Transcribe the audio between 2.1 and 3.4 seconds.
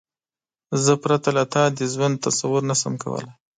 تصور نشم کولای.